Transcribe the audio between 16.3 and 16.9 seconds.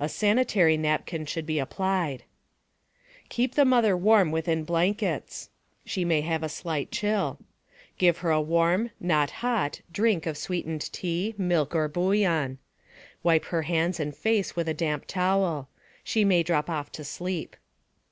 drop off